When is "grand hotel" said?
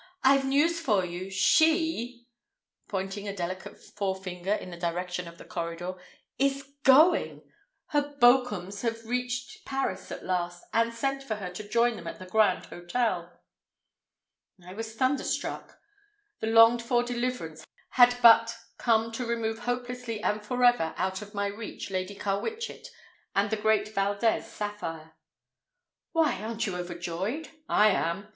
12.25-13.31